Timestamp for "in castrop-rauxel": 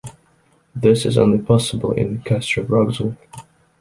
1.91-3.17